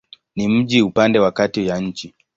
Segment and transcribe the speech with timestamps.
[0.35, 2.13] Ni mji upande wa kati ya nchi.